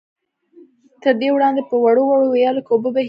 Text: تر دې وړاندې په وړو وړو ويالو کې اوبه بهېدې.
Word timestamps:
تر 1.01 1.13
دې 1.21 1.29
وړاندې 1.33 1.61
په 1.69 1.75
وړو 1.83 2.03
وړو 2.07 2.25
ويالو 2.33 2.63
کې 2.65 2.71
اوبه 2.73 2.89
بهېدې. 2.91 2.99